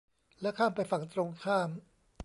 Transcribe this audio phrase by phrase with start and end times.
[0.41, 1.69] และข้ามไปฝั่งตรงข้าม